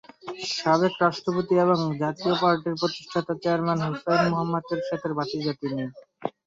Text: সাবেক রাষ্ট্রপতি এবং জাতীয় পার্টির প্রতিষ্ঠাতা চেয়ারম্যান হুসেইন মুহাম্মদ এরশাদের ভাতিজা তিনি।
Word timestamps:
সাবেক 0.53 0.93
রাষ্ট্রপতি 1.03 1.53
এবং 1.65 1.79
জাতীয় 2.01 2.33
পার্টির 2.41 2.79
প্রতিষ্ঠাতা 2.81 3.33
চেয়ারম্যান 3.41 3.79
হুসেইন 3.85 4.21
মুহাম্মদ 4.31 4.63
এরশাদের 4.73 5.11
ভাতিজা 5.17 5.53
তিনি। 5.61 5.83